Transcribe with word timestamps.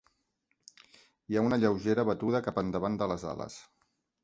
Hi 1.27 1.37
ha 1.37 1.43
una 1.49 1.59
lleugera 1.65 2.07
batuda 2.11 2.43
cap 2.49 2.59
endavant 2.65 2.99
de 3.05 3.11
les 3.15 3.29
ales. 3.37 3.63